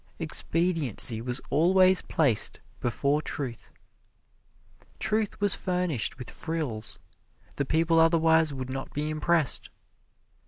[0.17, 3.69] Expediency was always placed before truth.
[4.97, 6.97] Truth was furnished with frills
[7.57, 9.69] the people otherwise would not be impressed.